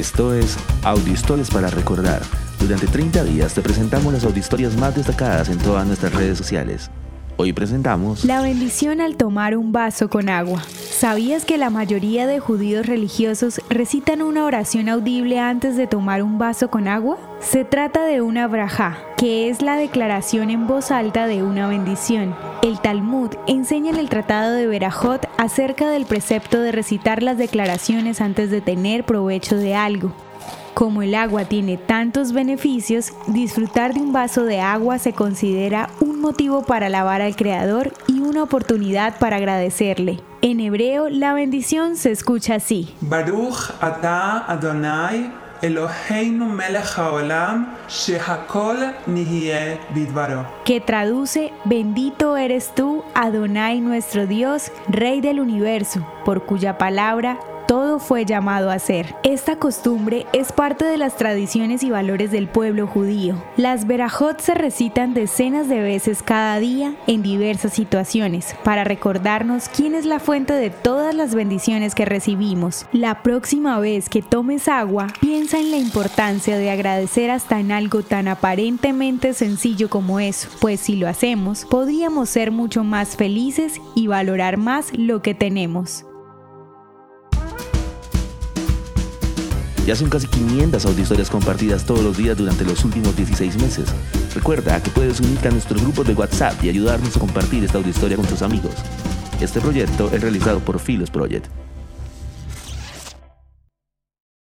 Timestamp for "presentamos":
3.60-4.10, 7.52-8.24